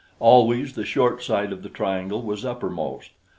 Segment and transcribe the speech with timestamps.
[0.19, 3.11] Always the short side of the triangle was uppermost.